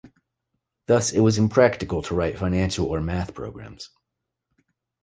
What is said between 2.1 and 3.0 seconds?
write financial